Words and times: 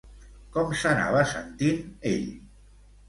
Com 0.55 0.71
s'anava 0.83 1.21
sentint 1.33 1.85
ell? 2.15 2.29